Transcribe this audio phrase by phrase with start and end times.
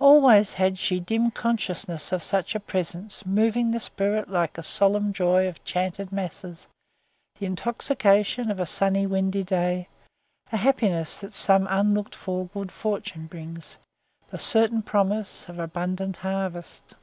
[0.00, 5.12] Always had she dim consciousness of such a presence moving the spirit like the solemn
[5.12, 6.66] joy of chanted masses,
[7.38, 9.86] the intoxication of a sunny windy day,
[10.50, 13.76] the happiness that some unlooked for good fortune brings,
[14.30, 16.94] the certain promise of abundant harvest